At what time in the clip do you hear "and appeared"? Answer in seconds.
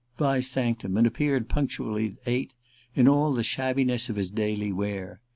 0.97-1.47